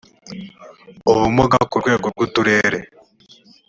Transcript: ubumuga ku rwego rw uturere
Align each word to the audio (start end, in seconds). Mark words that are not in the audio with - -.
ubumuga 1.11 1.57
ku 1.69 1.75
rwego 1.81 2.05
rw 2.13 2.19
uturere 2.25 2.79